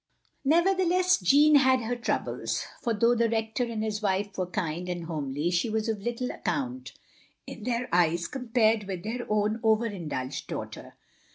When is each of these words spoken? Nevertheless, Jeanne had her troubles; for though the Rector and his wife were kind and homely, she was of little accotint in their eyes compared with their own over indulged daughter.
Nevertheless, 0.43 1.19
Jeanne 1.19 1.57
had 1.57 1.81
her 1.81 1.95
troubles; 1.95 2.65
for 2.81 2.91
though 2.91 3.13
the 3.13 3.29
Rector 3.29 3.65
and 3.65 3.83
his 3.83 4.01
wife 4.01 4.35
were 4.35 4.47
kind 4.47 4.89
and 4.89 5.05
homely, 5.05 5.51
she 5.51 5.69
was 5.69 5.87
of 5.87 6.01
little 6.01 6.29
accotint 6.29 6.93
in 7.45 7.65
their 7.65 7.87
eyes 7.93 8.27
compared 8.27 8.85
with 8.87 9.03
their 9.03 9.27
own 9.29 9.59
over 9.61 9.85
indulged 9.85 10.47
daughter. 10.47 10.95